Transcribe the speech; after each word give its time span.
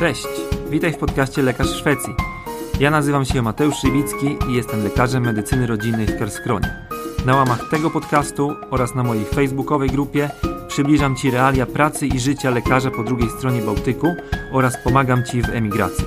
Cześć, 0.00 0.26
witaj 0.70 0.92
w 0.92 0.96
podcaście 0.96 1.42
Lekarz 1.42 1.70
w 1.70 1.76
Szwecji. 1.76 2.14
Ja 2.80 2.90
nazywam 2.90 3.24
się 3.24 3.42
Mateusz 3.42 3.76
Szywicki 3.76 4.36
i 4.48 4.54
jestem 4.54 4.84
lekarzem 4.84 5.24
medycyny 5.24 5.66
rodzinnej 5.66 6.06
w 6.06 6.18
Karskronie. 6.18 6.76
Na 7.26 7.36
łamach 7.36 7.68
tego 7.70 7.90
podcastu 7.90 8.56
oraz 8.70 8.94
na 8.94 9.02
mojej 9.02 9.24
facebookowej 9.24 9.90
grupie 9.90 10.30
przybliżam 10.68 11.16
Ci 11.16 11.30
realia 11.30 11.66
pracy 11.66 12.06
i 12.06 12.20
życia 12.20 12.50
lekarza 12.50 12.90
po 12.90 13.04
drugiej 13.04 13.30
stronie 13.30 13.62
Bałtyku 13.62 14.14
oraz 14.52 14.76
pomagam 14.84 15.24
Ci 15.24 15.42
w 15.42 15.48
emigracji. 15.48 16.04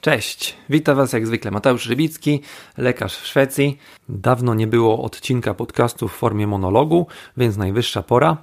Cześć, 0.00 0.56
witam 0.68 0.96
Was 0.96 1.12
jak 1.12 1.26
zwykle 1.26 1.50
Mateusz 1.50 1.86
Rybicki, 1.86 2.42
lekarz 2.76 3.16
w 3.16 3.26
Szwecji. 3.26 3.78
Dawno 4.08 4.54
nie 4.54 4.66
było 4.66 5.02
odcinka 5.02 5.54
podcastu 5.54 6.08
w 6.08 6.12
formie 6.12 6.46
monologu, 6.46 7.06
więc 7.36 7.56
najwyższa 7.56 8.02
pora. 8.02 8.36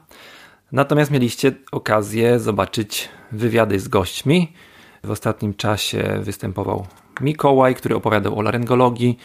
Natomiast 0.72 1.12
mieliście 1.12 1.52
okazję 1.72 2.40
zobaczyć 2.40 3.10
wywiady 3.34 3.80
z 3.80 3.88
gośćmi. 3.88 4.54
W 5.04 5.12
ostatnim 5.12 5.54
czasie 5.54 6.20
występował 6.22 6.86
Mikołaj, 7.22 7.76
który 7.76 7.96
opowiadał 7.96 8.40
o 8.40 8.42
laryngologii, 8.42 9.18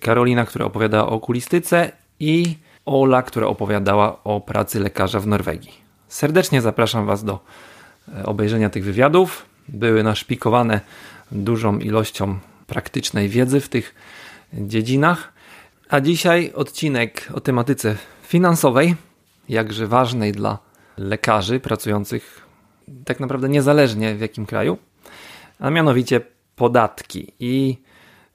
Karolina, 0.00 0.44
która 0.44 0.64
opowiadała 0.64 1.08
o 1.08 1.12
okulistyce 1.12 1.92
i 2.20 2.56
Ola, 2.86 3.22
która 3.22 3.46
opowiadała 3.46 4.24
o 4.24 4.40
pracy 4.40 4.80
lekarza 4.80 5.20
w 5.20 5.26
Norwegii. 5.26 5.72
Serdecznie 6.08 6.62
zapraszam 6.62 7.06
Was 7.06 7.24
do 7.24 7.38
e, 8.18 8.26
obejrzenia 8.26 8.70
tych 8.70 8.84
wywiadów. 8.84 9.46
Były 9.68 10.02
naszpikowane 10.02 10.80
dużą 11.32 11.78
ilością 11.78 12.38
praktycznej 12.66 13.28
wiedzy 13.28 13.60
w 13.60 13.68
tych 13.68 13.94
dziedzinach. 14.52 15.32
A 15.88 16.00
dzisiaj 16.00 16.52
odcinek 16.54 17.28
o 17.34 17.40
tematyce 17.40 17.96
finansowej, 18.22 18.96
jakże 19.48 19.86
ważnej 19.86 20.32
dla 20.32 20.58
lekarzy 20.98 21.60
pracujących 21.60 22.49
tak 23.04 23.20
naprawdę 23.20 23.48
niezależnie 23.48 24.14
w 24.14 24.20
jakim 24.20 24.46
kraju, 24.46 24.78
a 25.58 25.70
mianowicie 25.70 26.20
podatki 26.56 27.32
i 27.40 27.76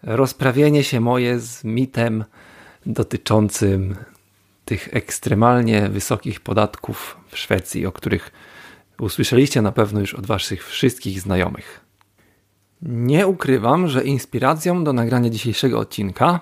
rozprawienie 0.04 0.84
się 0.84 1.00
moje 1.00 1.40
z 1.40 1.64
mitem 1.64 2.24
dotyczącym 2.86 3.96
tych 4.66 4.90
ekstremalnie 4.92 5.90
wysokich 5.90 6.40
podatków 6.40 7.18
w 7.28 7.38
Szwecji, 7.38 7.86
o 7.86 7.92
których 7.92 8.32
usłyszeliście 9.00 9.62
na 9.62 9.72
pewno 9.72 10.00
już 10.00 10.14
od 10.14 10.26
waszych 10.26 10.68
wszystkich 10.68 11.22
znajomych. 11.22 11.82
Nie 12.82 13.28
ukrywam, 13.28 13.88
że 13.88 14.04
inspiracją 14.04 14.84
do 14.84 14.94
nagrania 14.94 15.30
dzisiejszego 15.30 15.80
odcinka 15.80 16.40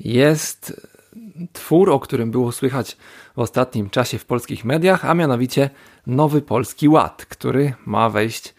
jest 0.00 0.86
twór, 1.52 1.90
o 1.90 2.00
którym 2.00 2.30
było 2.30 2.52
słychać 2.52 2.96
w 3.36 3.38
ostatnim 3.38 3.90
czasie 3.90 4.18
w 4.18 4.24
polskich 4.24 4.64
mediach, 4.64 5.04
a 5.04 5.14
mianowicie 5.14 5.70
Nowy 6.06 6.42
Polski 6.42 6.88
Ład, 6.88 7.26
który 7.26 7.74
ma 7.86 8.10
wejść 8.10 8.54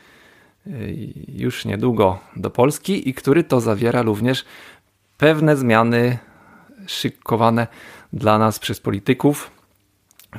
y, 0.67 1.13
już 1.27 1.65
niedługo 1.65 2.19
do 2.35 2.49
Polski 2.49 3.09
i 3.09 3.13
który 3.13 3.43
to 3.43 3.61
zawiera 3.61 4.01
również 4.01 4.45
pewne 5.17 5.57
zmiany 5.57 6.17
szykowane 6.87 7.67
dla 8.13 8.37
nas 8.37 8.59
przez 8.59 8.79
polityków 8.79 9.51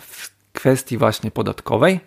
w 0.00 0.31
kwestii 0.53 0.98
właśnie 0.98 1.31
podatkowej. 1.31 2.00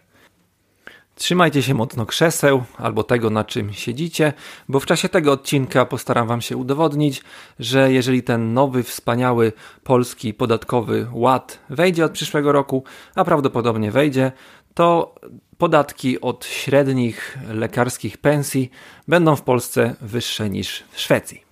Trzymajcie 1.16 1.64
się 1.64 1.74
mocno 1.74 2.06
krzeseł 2.06 2.64
albo 2.78 3.04
tego, 3.04 3.30
na 3.30 3.44
czym 3.44 3.74
siedzicie, 3.74 4.34
bo 4.70 4.80
w 4.80 4.86
czasie 4.86 5.10
tego 5.10 5.32
odcinka 5.32 5.86
postaram 5.86 6.28
Wam 6.28 6.42
się 6.42 6.58
udowodnić, 6.58 7.24
że 7.60 7.94
jeżeli 7.94 8.24
ten 8.24 8.54
nowy, 8.54 8.84
wspaniały 8.84 9.54
polski 9.84 10.34
podatkowy 10.34 11.08
ład 11.12 11.60
wejdzie 11.70 12.06
od 12.06 12.12
przyszłego 12.12 12.52
roku, 12.52 12.84
a 13.16 13.24
prawdopodobnie 13.24 13.92
wejdzie, 13.92 14.32
to 14.74 15.16
podatki 15.58 16.22
od 16.22 16.46
średnich 16.46 17.38
lekarskich 17.54 18.18
pensji 18.18 18.70
będą 19.08 19.36
w 19.36 19.42
Polsce 19.42 19.96
wyższe 20.02 20.50
niż 20.50 20.84
w 20.92 21.00
Szwecji. 21.00 21.44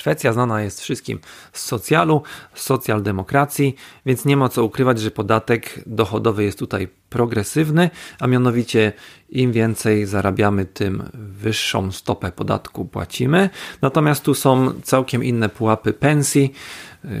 Szwecja 0.00 0.32
znana 0.32 0.62
jest 0.62 0.80
wszystkim 0.80 1.18
z 1.52 1.64
socjalu, 1.64 2.22
z 2.54 2.62
socjaldemokracji, 2.62 3.74
więc 4.06 4.24
nie 4.24 4.36
ma 4.36 4.48
co 4.48 4.64
ukrywać, 4.64 5.00
że 5.00 5.10
podatek 5.10 5.82
dochodowy 5.86 6.44
jest 6.44 6.58
tutaj 6.58 6.88
progresywny, 7.10 7.90
a 8.20 8.26
mianowicie 8.26 8.92
im 9.28 9.52
więcej 9.52 10.06
zarabiamy, 10.06 10.64
tym 10.64 11.02
wyższą 11.14 11.92
stopę 11.92 12.32
podatku 12.32 12.84
płacimy. 12.84 13.50
Natomiast 13.82 14.24
tu 14.24 14.34
są 14.34 14.80
całkiem 14.82 15.24
inne 15.24 15.48
pułapy 15.48 15.92
pensji. 15.92 16.52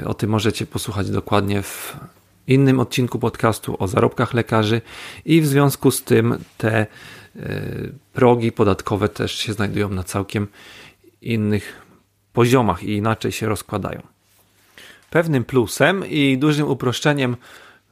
O 0.04 0.14
tym 0.14 0.30
możecie 0.30 0.66
posłuchać 0.66 1.10
dokładnie 1.10 1.62
w 1.62 1.96
innym 2.46 2.80
odcinku 2.80 3.18
podcastu 3.18 3.76
o 3.78 3.88
zarobkach 3.88 4.34
lekarzy 4.34 4.80
i 5.24 5.40
w 5.40 5.46
związku 5.46 5.90
z 5.90 6.02
tym 6.04 6.38
te 6.58 6.76
e, 6.78 6.86
progi 8.12 8.52
podatkowe 8.52 9.08
też 9.08 9.32
się 9.32 9.52
znajdują 9.52 9.88
na 9.88 10.04
całkiem 10.04 10.46
innych 11.22 11.89
poziomach 12.32 12.82
i 12.82 12.96
inaczej 12.96 13.32
się 13.32 13.48
rozkładają. 13.48 14.02
Pewnym 15.10 15.44
plusem 15.44 16.06
i 16.06 16.38
dużym 16.38 16.68
uproszczeniem 16.68 17.36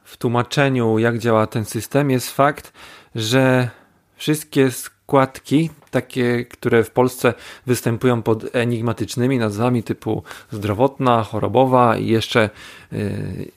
w 0.03 0.17
tłumaczeniu, 0.17 0.99
jak 0.99 1.19
działa 1.19 1.47
ten 1.47 1.65
system, 1.65 2.11
jest 2.11 2.31
fakt, 2.31 2.73
że 3.15 3.69
wszystkie 4.15 4.71
składki, 4.71 5.69
takie, 5.91 6.45
które 6.45 6.83
w 6.83 6.91
Polsce 6.91 7.33
występują 7.65 8.21
pod 8.21 8.55
enigmatycznymi 8.55 9.37
nazwami 9.37 9.83
typu 9.83 10.23
zdrowotna, 10.51 11.23
chorobowa 11.23 11.97
i 11.97 12.07
jeszcze 12.07 12.49
yy, 12.91 13.51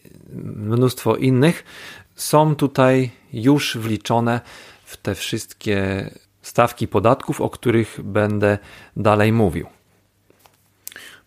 mnóstwo 0.57 1.17
innych, 1.17 1.65
są 2.15 2.57
tutaj 2.57 3.11
już 3.33 3.77
wliczone 3.77 4.41
w 4.85 4.97
te 4.97 5.15
wszystkie 5.15 6.11
stawki 6.43 6.89
podatków, 6.89 7.41
o 7.41 7.51
których 7.51 8.01
będę 8.05 8.59
dalej 8.97 9.33
mówił. 9.33 9.67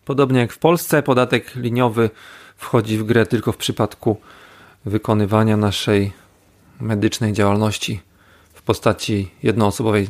Podobnie 0.06 0.40
jak 0.40 0.52
w 0.52 0.58
Polsce, 0.58 1.02
podatek 1.02 1.54
liniowy 1.56 2.10
wchodzi 2.56 2.98
w 2.98 3.02
grę 3.02 3.26
tylko 3.26 3.52
w 3.52 3.56
przypadku 3.56 4.16
wykonywania 4.84 5.56
naszej 5.56 6.12
medycznej 6.80 7.32
działalności 7.32 8.00
w 8.54 8.62
postaci 8.62 9.30
jednoosobowej 9.42 10.08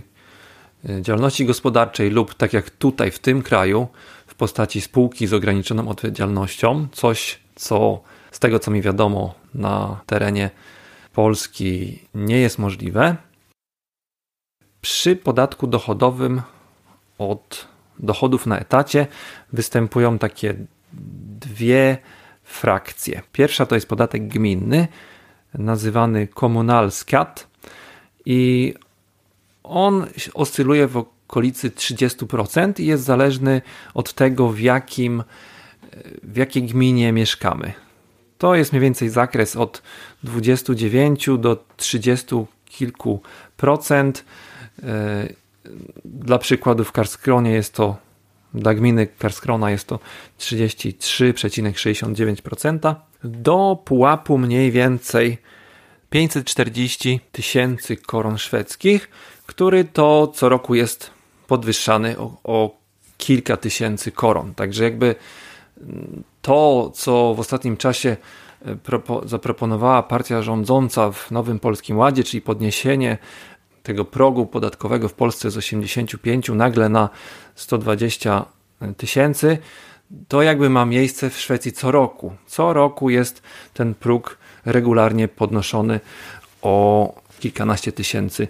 e, 0.89 1.03
działalności 1.03 1.47
gospodarczej 1.47 2.11
lub 2.11 2.35
tak 2.35 2.53
jak 2.53 2.71
tutaj 2.71 3.11
w 3.11 3.19
tym 3.19 3.43
kraju 3.43 3.89
w 4.27 4.35
postaci 4.35 4.81
spółki 4.81 5.27
z 5.27 5.33
ograniczoną 5.33 5.89
odpowiedzialnością, 5.89 6.89
coś 6.93 7.39
co 7.55 8.01
z 8.31 8.39
tego 8.39 8.59
co 8.59 8.71
mi 8.71 8.83
wiadomo 8.83 9.35
na 9.55 10.01
terenie 10.07 10.51
Polski 11.13 12.03
nie 12.15 12.39
jest 12.39 12.59
możliwe. 12.59 13.17
Przy 14.81 15.17
podatku 15.17 15.67
dochodowym 15.67 16.43
od 17.19 17.76
dochodów 17.99 18.47
na 18.47 18.59
etacie 18.59 19.07
występują 19.53 20.19
takie 20.19 20.55
dwie 21.41 21.99
frakcje. 22.43 23.23
Pierwsza 23.33 23.67
to 23.67 23.75
jest 23.75 23.89
podatek 23.89 24.29
gminny, 24.29 24.89
nazywany 25.55 26.27
Kommunalskat 26.27 27.49
i 28.27 28.75
on 29.63 30.07
oscyluje 30.35 30.87
w 30.87 30.97
okolicy 30.97 31.71
30% 31.71 32.81
i 32.81 32.87
jest 32.87 33.05
zależny 33.05 33.63
od 33.95 34.13
tego, 34.13 34.49
w, 34.49 34.61
jakim, 34.61 35.23
w 36.23 36.37
jakiej 36.37 36.63
gminie 36.63 37.13
mieszkamy. 37.13 37.73
To 38.39 38.55
jest 38.55 38.73
mniej 38.73 38.83
więcej 38.83 39.09
zakres 39.09 39.57
od 39.57 39.83
29 40.23 41.29
do 41.39 41.65
30 41.77 42.37
kilku 42.65 43.21
procent. 43.57 44.25
Dla 46.05 46.39
przykładu 46.39 46.85
w 46.85 46.93
Karskronie 46.93 47.51
jest 47.51 47.75
to, 47.75 47.97
dla 48.55 48.75
gminy 48.75 49.07
Karskrona 49.07 49.71
jest 49.71 49.87
to 49.87 49.99
33,69%. 50.39 52.95
Do 53.25 53.79
pułapu 53.85 54.39
mniej 54.39 54.71
więcej 54.71 55.39
540 56.11 57.21
tysięcy 57.33 57.97
koron 57.97 58.39
szwedzkich, 58.39 59.11
który 59.47 59.85
to 59.85 60.33
co 60.35 60.49
roku 60.49 60.75
jest 60.75 61.11
podwyższany 61.47 62.19
o, 62.19 62.37
o 62.45 62.77
kilka 63.19 63.57
tysięcy 63.57 64.13
koron. 64.13 64.55
Także 64.55 64.85
jakby 64.85 65.15
to, 66.43 66.91
co 66.95 67.35
w 67.35 67.41
ostatnim 67.41 67.77
czasie 67.77 68.17
e, 68.67 68.77
zaproponowała 69.25 70.03
partia 70.03 70.43
rządząca 70.43 71.13
w 71.13 71.31
Nowym 71.31 71.59
Polskim 71.59 71.99
Ładzie, 71.99 72.25
czyli 72.25 72.41
podniesienie 72.41 73.19
tego 73.87 74.05
progu 74.05 74.47
podatkowego 74.47 75.09
w 75.09 75.15
Polsce 75.15 75.51
z 75.51 75.57
85 75.57 76.49
nagle 76.49 76.89
na 76.89 77.09
120 77.55 78.45
tysięcy, 78.97 79.59
to 80.29 80.43
jakby 80.43 80.71
ma 80.71 80.85
miejsce 80.85 81.31
w 81.31 81.41
Szwecji 81.41 81.73
co 81.73 81.91
roku. 81.91 82.33
Co 82.47 82.73
roku 82.73 83.11
jest 83.11 83.43
ten 83.75 83.95
próg 83.95 84.39
regularnie 84.65 85.29
podnoszony 85.29 86.01
o 86.63 87.15
kilkanaście 87.41 87.93
tysięcy 87.93 88.49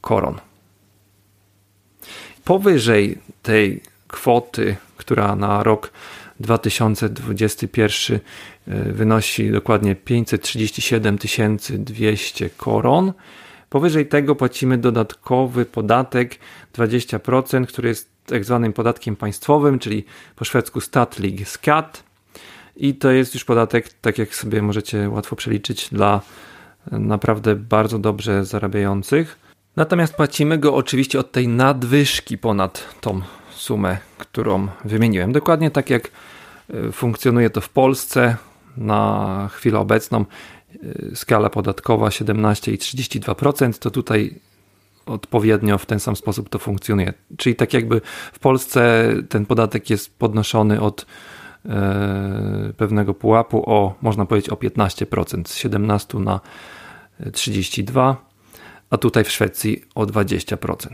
koron. 0.00 0.38
Powyżej 2.44 3.18
tej 3.42 3.80
kwoty, 4.08 4.76
która 4.96 5.36
na 5.36 5.62
rok 5.62 5.92
2021 6.40 8.20
wynosi 8.66 9.50
dokładnie 9.50 9.94
537 9.94 11.18
200 11.70 12.50
koron. 12.50 13.12
Powyżej 13.70 14.06
tego 14.06 14.34
płacimy 14.34 14.78
dodatkowy 14.78 15.64
podatek 15.64 16.38
20%, 16.74 17.66
który 17.66 17.88
jest 17.88 18.10
tak 18.26 18.44
zwanym 18.44 18.72
podatkiem 18.72 19.16
państwowym, 19.16 19.78
czyli 19.78 20.04
po 20.36 20.44
szwedzku 20.44 20.80
statlig 20.80 21.48
skat. 21.48 22.02
I 22.76 22.94
to 22.94 23.10
jest 23.10 23.34
już 23.34 23.44
podatek, 23.44 23.88
tak 23.88 24.18
jak 24.18 24.34
sobie 24.34 24.62
możecie 24.62 25.08
łatwo 25.08 25.36
przeliczyć, 25.36 25.88
dla 25.92 26.20
naprawdę 26.92 27.56
bardzo 27.56 27.98
dobrze 27.98 28.44
zarabiających. 28.44 29.38
Natomiast 29.76 30.14
płacimy 30.14 30.58
go 30.58 30.74
oczywiście 30.74 31.18
od 31.20 31.32
tej 31.32 31.48
nadwyżki 31.48 32.38
ponad 32.38 32.94
tą 33.00 33.20
sumę, 33.50 33.98
którą 34.18 34.68
wymieniłem. 34.84 35.32
Dokładnie 35.32 35.70
tak 35.70 35.90
jak 35.90 36.10
e, 36.70 36.92
funkcjonuje 36.92 37.50
to 37.50 37.60
w 37.60 37.68
Polsce 37.68 38.36
na 38.76 39.48
chwilę 39.52 39.78
obecną. 39.78 40.24
E, 40.74 41.16
skala 41.16 41.50
podatkowa 41.50 42.10
17 42.10 42.72
i 42.72 42.78
32%, 42.78 43.78
to 43.78 43.90
tutaj 43.90 44.34
odpowiednio 45.06 45.78
w 45.78 45.86
ten 45.86 46.00
sam 46.00 46.16
sposób 46.16 46.48
to 46.48 46.58
funkcjonuje. 46.58 47.12
Czyli 47.36 47.56
tak 47.56 47.72
jakby 47.72 48.00
w 48.32 48.38
Polsce 48.38 49.08
ten 49.28 49.46
podatek 49.46 49.90
jest 49.90 50.18
podnoszony 50.18 50.80
od 50.80 51.06
e, 51.66 52.72
pewnego 52.76 53.14
pułapu 53.14 53.70
o, 53.70 53.94
można 54.02 54.26
powiedzieć, 54.26 54.50
o 54.50 54.54
15%, 54.54 55.48
z 55.48 55.54
17 55.56 56.18
na 56.18 56.40
32%, 57.20 58.14
a 58.90 58.96
tutaj 58.96 59.24
w 59.24 59.30
Szwecji 59.30 59.84
o 59.94 60.04
20%. 60.04 60.88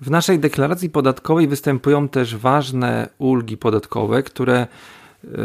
W 0.00 0.10
naszej 0.10 0.38
deklaracji 0.38 0.90
podatkowej 0.90 1.48
występują 1.48 2.08
też 2.08 2.36
ważne 2.36 3.08
ulgi 3.18 3.56
podatkowe, 3.56 4.22
które 4.22 4.62
y, 4.62 4.99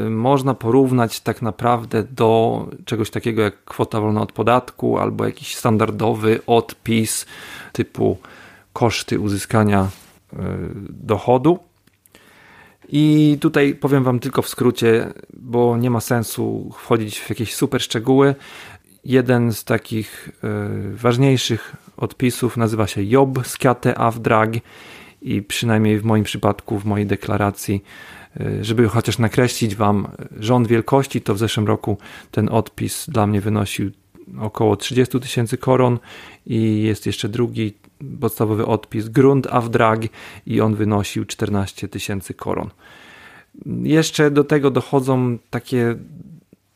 można 0.09 0.53
porównać 0.53 1.19
tak 1.19 1.41
naprawdę 1.41 2.03
do 2.03 2.67
czegoś 2.85 3.09
takiego 3.09 3.41
jak 3.41 3.63
kwota 3.63 4.01
wolna 4.01 4.21
od 4.21 4.31
podatku 4.31 4.97
albo 4.97 5.25
jakiś 5.25 5.55
standardowy 5.55 6.39
odpis 6.47 7.25
typu 7.73 8.17
koszty 8.73 9.19
uzyskania 9.19 9.89
y, 10.33 10.37
dochodu. 10.89 11.59
I 12.89 13.37
tutaj 13.41 13.75
powiem 13.75 14.03
Wam 14.03 14.19
tylko 14.19 14.41
w 14.41 14.49
skrócie, 14.49 15.13
bo 15.33 15.77
nie 15.77 15.89
ma 15.89 16.01
sensu 16.01 16.71
wchodzić 16.73 17.19
w 17.19 17.29
jakieś 17.29 17.55
super 17.55 17.81
szczegóły. 17.81 18.35
Jeden 19.05 19.53
z 19.53 19.63
takich 19.63 20.29
y, 20.93 20.95
ważniejszych 20.95 21.75
odpisów 21.97 22.57
nazywa 22.57 22.87
się 22.87 23.03
Job 23.03 23.47
Skiate 23.47 23.97
Avdrag 23.97 24.49
i 25.21 25.41
przynajmniej 25.41 25.99
w 25.99 26.03
moim 26.03 26.23
przypadku, 26.23 26.79
w 26.79 26.85
mojej 26.85 27.07
deklaracji, 27.07 27.83
y, 27.83 28.24
żeby 28.61 28.87
chociaż 28.87 29.19
nakreślić 29.19 29.75
Wam 29.75 30.07
rząd 30.39 30.67
wielkości, 30.67 31.21
to 31.21 31.35
w 31.35 31.37
zeszłym 31.37 31.67
roku 31.67 31.97
ten 32.31 32.49
odpis 32.49 33.05
dla 33.09 33.27
mnie 33.27 33.41
wynosił 33.41 33.91
około 34.39 34.75
30 34.75 35.19
tysięcy 35.19 35.57
koron 35.57 35.99
i 36.45 36.83
jest 36.83 37.05
jeszcze 37.05 37.29
drugi 37.29 37.73
podstawowy 38.19 38.65
odpis 38.65 39.09
Grund 39.09 39.47
Avdrag 39.47 39.99
i 40.45 40.61
on 40.61 40.75
wynosił 40.75 41.25
14 41.25 41.87
tysięcy 41.87 42.33
koron. 42.33 42.69
Jeszcze 43.83 44.31
do 44.31 44.43
tego 44.43 44.71
dochodzą 44.71 45.37
takie 45.49 45.95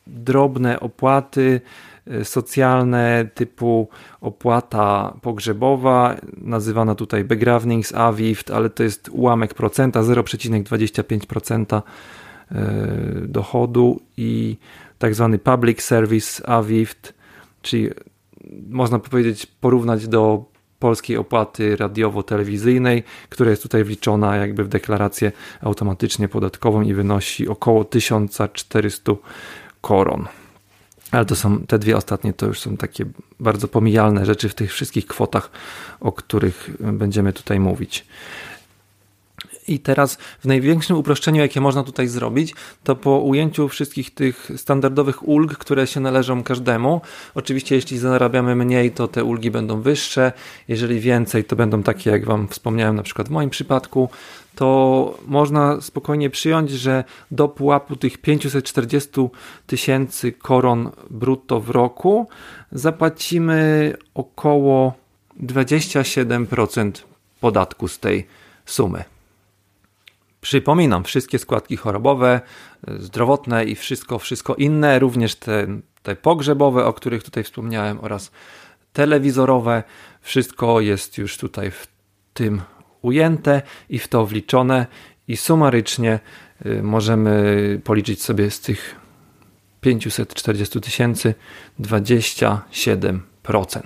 drobne 0.06 0.80
opłaty, 0.80 1.60
Y, 1.60 1.89
socjalne 2.22 3.28
typu 3.34 3.88
opłata 4.20 5.14
pogrzebowa, 5.22 6.16
nazywana 6.36 6.94
tutaj 6.94 7.24
begravningsavgift, 7.24 8.50
ale 8.50 8.70
to 8.70 8.82
jest 8.82 9.08
ułamek 9.08 9.54
procenta, 9.54 10.02
0,25% 10.02 11.82
y, 11.82 12.56
dochodu 13.28 14.00
i 14.16 14.56
tak 14.98 15.14
zwany 15.14 15.38
public 15.38 15.82
service 15.82 16.48
avgift, 16.48 17.14
czyli 17.62 17.90
można 18.68 18.98
powiedzieć 18.98 19.46
porównać 19.46 20.08
do 20.08 20.44
polskiej 20.78 21.16
opłaty 21.16 21.76
radiowo-telewizyjnej, 21.76 23.02
która 23.28 23.50
jest 23.50 23.62
tutaj 23.62 23.84
wliczona 23.84 24.36
jakby 24.36 24.64
w 24.64 24.68
deklarację 24.68 25.32
automatycznie 25.60 26.28
podatkową 26.28 26.82
i 26.82 26.94
wynosi 26.94 27.48
około 27.48 27.84
1400 27.84 29.12
koron. 29.80 30.28
Ale 31.10 31.24
to 31.24 31.36
są 31.36 31.66
te 31.66 31.78
dwie 31.78 31.96
ostatnie, 31.96 32.32
to 32.32 32.46
już 32.46 32.60
są 32.60 32.76
takie 32.76 33.04
bardzo 33.40 33.68
pomijalne 33.68 34.26
rzeczy 34.26 34.48
w 34.48 34.54
tych 34.54 34.72
wszystkich 34.72 35.06
kwotach, 35.06 35.50
o 36.00 36.12
których 36.12 36.70
będziemy 36.80 37.32
tutaj 37.32 37.60
mówić. 37.60 38.06
I 39.70 39.78
teraz 39.78 40.18
w 40.40 40.44
największym 40.44 40.96
uproszczeniu, 40.96 41.40
jakie 41.40 41.60
można 41.60 41.82
tutaj 41.82 42.08
zrobić, 42.08 42.54
to 42.84 42.96
po 42.96 43.18
ujęciu 43.18 43.68
wszystkich 43.68 44.14
tych 44.14 44.50
standardowych 44.56 45.28
ulg, 45.28 45.58
które 45.58 45.86
się 45.86 46.00
należą 46.00 46.42
każdemu. 46.42 47.00
Oczywiście, 47.34 47.74
jeśli 47.74 47.98
zarabiamy 47.98 48.56
mniej, 48.56 48.90
to 48.90 49.08
te 49.08 49.24
ulgi 49.24 49.50
będą 49.50 49.80
wyższe. 49.80 50.32
Jeżeli 50.68 51.00
więcej, 51.00 51.44
to 51.44 51.56
będą 51.56 51.82
takie, 51.82 52.10
jak 52.10 52.24
Wam 52.24 52.48
wspomniałem, 52.48 52.96
na 52.96 53.02
przykład 53.02 53.28
w 53.28 53.30
moim 53.30 53.50
przypadku 53.50 54.08
to 54.54 55.18
można 55.26 55.80
spokojnie 55.80 56.30
przyjąć, 56.30 56.70
że 56.70 57.04
do 57.30 57.48
pułapu 57.48 57.96
tych 57.96 58.18
540 58.18 59.10
tysięcy 59.66 60.32
koron 60.32 60.90
brutto 61.10 61.60
w 61.60 61.70
roku 61.70 62.28
zapłacimy 62.72 63.94
około 64.14 64.94
27% 65.42 66.92
podatku 67.40 67.88
z 67.88 67.98
tej 67.98 68.26
sumy. 68.66 69.04
Przypominam, 70.40 71.04
wszystkie 71.04 71.38
składki 71.38 71.76
chorobowe, 71.76 72.40
zdrowotne 72.98 73.64
i 73.64 73.74
wszystko, 73.74 74.18
wszystko 74.18 74.54
inne, 74.54 74.98
również 74.98 75.34
te, 75.34 75.66
te 76.02 76.16
pogrzebowe, 76.16 76.84
o 76.84 76.92
których 76.92 77.22
tutaj 77.22 77.44
wspomniałem, 77.44 77.98
oraz 78.00 78.30
telewizorowe, 78.92 79.82
wszystko 80.20 80.80
jest 80.80 81.18
już 81.18 81.38
tutaj 81.38 81.70
w 81.70 81.86
tym 82.34 82.60
ujęte 83.02 83.62
i 83.88 83.98
w 83.98 84.08
to 84.08 84.26
wliczone 84.26 84.86
i 85.28 85.36
sumarycznie 85.36 86.20
y, 86.66 86.82
możemy 86.82 87.80
policzyć 87.84 88.22
sobie 88.22 88.50
z 88.50 88.60
tych 88.60 88.96
540 89.80 90.80
tysięcy 90.80 91.34
27%. 91.80 93.80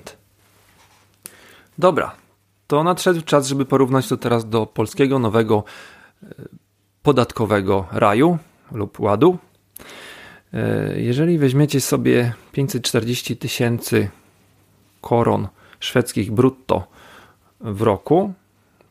Dobra, 1.79 2.15
to 2.67 2.85
nadszedł 2.85 3.23
czas, 3.23 3.49
żeby 3.49 3.65
porównać 3.65 4.09
to 4.09 4.17
teraz 4.17 4.49
do 4.49 4.67
polskiego 4.67 5.19
nowego 5.19 5.65
y, 6.04 6.04
podatkowego 7.03 7.87
raju 7.93 8.39
lub 8.73 9.01
ładu. 9.01 9.39
Y, 10.55 11.01
jeżeli 11.01 11.39
weźmiecie 11.39 11.81
sobie 11.81 12.33
540 12.53 13.37
tysięcy 13.37 14.09
koron 15.01 15.49
szwedzkich 15.81 16.33
brutto 16.33 16.87
w 17.61 17.83
roku, 17.83 18.33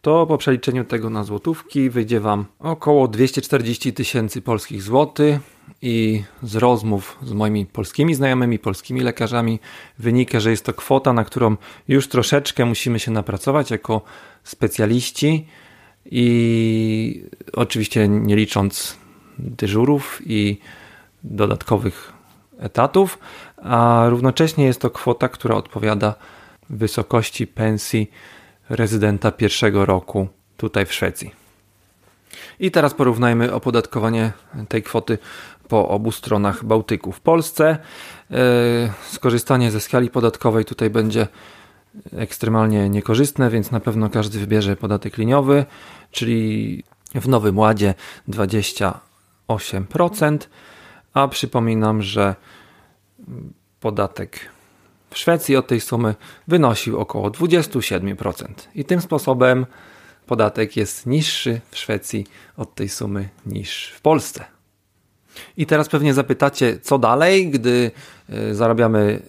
to 0.02 0.26
po 0.26 0.38
przeliczeniu 0.38 0.86
tego 0.86 1.10
na 1.10 1.24
złotówki 1.24 1.90
wyjdzie 1.90 2.20
Wam 2.20 2.46
około 2.60 3.08
240 3.08 3.94
tysięcy 3.94 4.42
polskich 4.42 4.82
złotych 4.82 5.40
i 5.82 6.24
z 6.44 6.56
rozmów 6.56 7.18
z 7.24 7.34
moimi 7.34 7.66
polskimi 7.66 8.16
znajomymi, 8.16 8.60
polskimi 8.60 9.02
lekarzami 9.02 9.60
wynika, 10.00 10.40
że 10.40 10.52
jest 10.52 10.66
to 10.66 10.74
kwota, 10.74 11.14
na 11.14 11.24
którą 11.24 11.56
już 11.88 12.08
troszeczkę 12.08 12.66
musimy 12.66 13.00
się 13.00 13.12
napracować 13.12 13.72
jako 13.72 14.02
specjaliści 14.44 15.48
i 16.06 17.24
oczywiście 17.54 18.08
nie 18.08 18.36
licząc 18.36 18.98
dyżurów 19.40 20.22
i 20.26 20.60
dodatkowych 21.24 22.14
etatów, 22.60 23.20
a 23.64 24.06
równocześnie 24.10 24.66
jest 24.66 24.82
to 24.82 24.90
kwota, 24.90 25.30
która 25.30 25.56
odpowiada 25.56 26.16
wysokości 26.70 27.48
pensji 27.48 28.12
rezydenta 28.70 29.32
pierwszego 29.32 29.86
roku 29.86 30.28
tutaj 30.58 30.86
w 30.86 30.94
Szwecji. 30.94 31.32
I 32.60 32.72
teraz 32.72 32.94
porównajmy 32.94 33.54
opodatkowanie 33.54 34.32
tej 34.70 34.84
kwoty 34.84 35.18
po 35.68 35.90
obu 35.90 36.12
stronach 36.12 36.66
Bałtyku. 36.66 37.12
W 37.12 37.22
Polsce 37.22 37.78
yy, 38.30 38.38
skorzystanie 39.12 39.72
ze 39.72 39.82
skali 39.82 40.10
podatkowej 40.10 40.66
tutaj 40.66 40.90
będzie 40.90 41.28
ekstremalnie 42.12 42.90
niekorzystne, 42.90 43.50
więc 43.50 43.72
na 43.72 43.80
pewno 43.80 44.10
każdy 44.10 44.40
wybierze 44.40 44.76
podatek 44.76 45.18
liniowy, 45.18 45.66
czyli 46.12 46.84
w 47.16 47.28
Nowym 47.28 47.60
Ładzie 47.60 47.94
28%, 48.30 50.38
a 51.14 51.28
przypominam, 51.28 52.02
że 52.02 52.36
podatek 53.80 54.40
w 55.10 55.18
Szwecji 55.18 55.56
od 55.56 55.68
tej 55.68 55.82
sumy 55.82 56.16
wynosił 56.48 57.00
około 57.00 57.30
27%. 57.30 58.46
I 58.76 58.86
tym 58.86 59.02
sposobem 59.02 59.66
podatek 60.26 60.78
jest 60.78 61.06
niższy 61.06 61.62
w 61.72 61.78
Szwecji 61.78 62.28
od 62.58 62.76
tej 62.76 62.90
sumy 62.90 63.30
niż 63.46 63.94
w 63.96 64.02
Polsce. 64.02 64.46
I 65.58 65.66
teraz 65.66 65.90
pewnie 65.90 66.14
zapytacie, 66.14 66.80
co 66.80 67.00
dalej, 67.00 67.50
gdy 67.50 67.92
e, 68.30 68.56
zarabiamy 68.56 69.22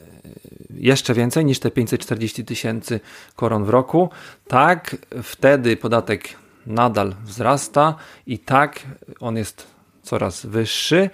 jeszcze 0.76 1.14
więcej 1.14 1.44
niż 1.44 1.58
te 1.58 1.70
540 1.70 2.44
tysięcy 2.44 3.00
koron 3.36 3.64
w 3.64 3.68
roku. 3.68 4.10
Tak, 4.48 4.96
wtedy 5.22 5.76
podatek 5.76 6.28
nadal 6.66 7.14
wzrasta 7.24 7.94
i 8.26 8.38
tak 8.38 8.82
on 9.20 9.36
jest 9.36 9.66
coraz 10.02 10.46
wyższy. 10.46 11.10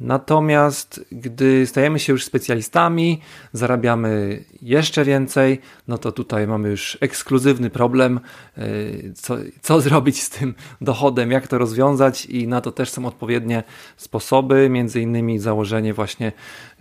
Natomiast 0.00 1.04
gdy 1.12 1.66
stajemy 1.66 1.98
się 1.98 2.12
już 2.12 2.24
specjalistami, 2.24 3.20
zarabiamy 3.52 4.44
jeszcze 4.62 5.04
więcej, 5.04 5.60
no 5.88 5.98
to 5.98 6.12
tutaj 6.12 6.46
mamy 6.46 6.68
już 6.68 6.98
ekskluzywny 7.00 7.70
problem, 7.70 8.20
y, 8.58 9.12
co, 9.16 9.36
co 9.62 9.80
zrobić 9.80 10.22
z 10.22 10.30
tym 10.30 10.54
dochodem, 10.80 11.30
jak 11.30 11.48
to 11.48 11.58
rozwiązać 11.58 12.26
i 12.26 12.48
na 12.48 12.60
to 12.60 12.72
też 12.72 12.90
są 12.90 13.06
odpowiednie 13.06 13.62
sposoby, 13.96 14.68
między 14.70 15.00
innymi 15.00 15.38
założenie 15.38 15.94
właśnie 15.94 16.32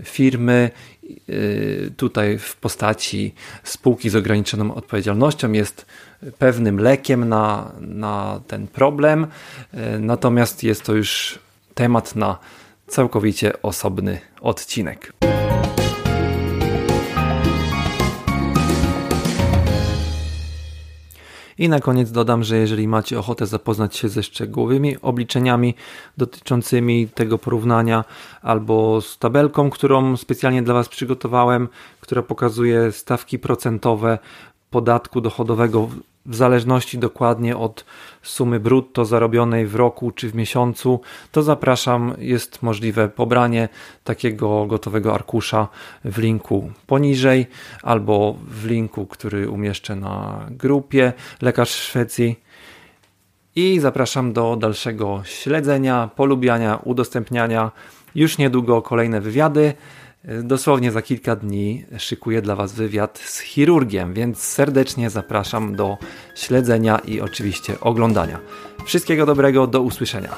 firmy 0.04 0.72
tutaj 1.98 2.38
w 2.38 2.56
postaci 2.56 3.34
spółki 3.64 4.10
z 4.10 4.16
ograniczoną 4.16 4.76
odpowiedzialnością 4.76 5.52
jest 5.52 5.86
pewnym 6.38 6.80
lekiem 6.80 7.30
na, 7.30 7.72
na 7.80 8.42
ten 8.48 8.68
problem, 8.68 9.28
y, 9.74 10.00
natomiast 10.00 10.64
jest 10.64 10.84
to 10.84 10.94
już 10.94 11.40
temat 11.74 12.16
na 12.16 12.38
całkowicie 12.88 13.62
osobny 13.62 14.20
odcinek. 14.42 15.29
I 21.60 21.70
na 21.70 21.80
koniec 21.80 22.12
dodam, 22.12 22.44
że 22.44 22.58
jeżeli 22.58 22.88
macie 22.88 23.20
ochotę 23.20 23.48
zapoznać 23.48 23.96
się 23.96 24.10
ze 24.10 24.24
szczegółowymi 24.24 24.98
obliczeniami 25.02 25.76
dotyczącymi 26.18 27.08
tego 27.08 27.38
porównania 27.38 28.06
albo 28.42 29.02
z 29.02 29.18
tabelką, 29.18 29.70
którą 29.70 30.18
specjalnie 30.18 30.62
dla 30.62 30.74
Was 30.74 30.90
przygotowałem, 30.90 31.68
która 32.02 32.22
pokazuje 32.22 32.92
stawki 32.92 33.40
procentowe 33.40 34.20
podatku 34.70 35.22
dochodowego 35.22 35.90
w 36.30 36.36
zależności 36.36 36.98
dokładnie 36.98 37.58
od 37.58 37.86
sumy 38.22 38.60
brutto 38.60 39.06
zarobionej 39.06 39.68
w 39.68 39.76
roku 39.76 40.12
czy 40.12 40.30
w 40.30 40.36
miesiącu, 40.36 41.02
to 41.32 41.44
zapraszam. 41.44 42.14
Jest 42.18 42.64
możliwe 42.64 43.10
pobranie 43.10 43.70
takiego 44.04 44.66
gotowego 44.66 45.14
arkusza 45.14 45.68
w 46.06 46.18
linku 46.18 46.72
poniżej 46.88 47.48
albo 47.84 48.36
w 48.48 48.66
linku, 48.66 49.06
który 49.06 49.50
umieszczę 49.50 49.96
na 49.96 50.46
grupie 50.52 51.14
Lekarz 51.42 51.70
Szwecji. 51.70 52.40
I 53.56 53.80
zapraszam 53.80 54.34
do 54.34 54.56
dalszego 54.56 55.22
śledzenia, 55.24 56.10
polubiania, 56.16 56.80
udostępniania. 56.84 57.72
Już 58.16 58.38
niedługo 58.38 58.82
kolejne 58.82 59.22
wywiady. 59.22 59.74
Dosłownie 60.44 60.92
za 60.92 61.02
kilka 61.02 61.36
dni 61.36 61.86
szykuję 61.98 62.42
dla 62.42 62.56
Was 62.56 62.74
wywiad 62.74 63.20
z 63.20 63.40
chirurgiem, 63.40 64.14
więc 64.14 64.40
serdecznie 64.40 65.10
zapraszam 65.10 65.76
do 65.76 65.98
śledzenia 66.36 66.98
i 66.98 67.22
oczywiście 67.22 67.80
oglądania. 67.80 68.40
Wszystkiego 68.86 69.26
dobrego, 69.26 69.68
do 69.68 69.82
usłyszenia. 69.82 70.36